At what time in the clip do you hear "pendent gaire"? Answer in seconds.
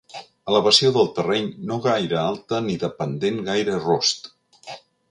3.03-3.79